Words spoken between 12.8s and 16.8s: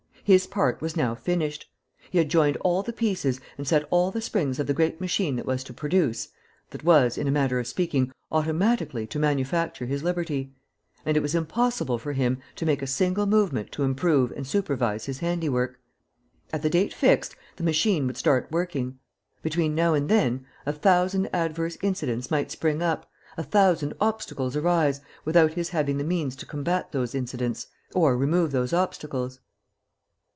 a single movement to improve and supervise his handiwork. At the